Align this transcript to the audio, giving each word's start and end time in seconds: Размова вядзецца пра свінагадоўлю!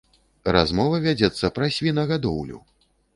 Размова 0.55 1.01
вядзецца 1.03 1.51
пра 1.59 1.67
свінагадоўлю! 1.77 2.59